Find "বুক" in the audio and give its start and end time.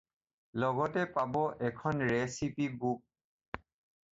2.81-3.63